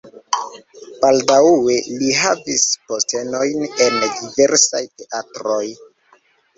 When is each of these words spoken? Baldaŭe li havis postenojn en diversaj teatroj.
Baldaŭe 1.03 1.75
li 2.01 2.09
havis 2.23 2.65
postenojn 2.89 3.65
en 3.69 4.03
diversaj 4.09 4.85
teatroj. 4.99 5.65